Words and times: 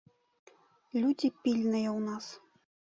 Людзі 1.01 1.27
пільныя 1.45 1.89
ў 1.97 1.99
нас. 2.11 2.25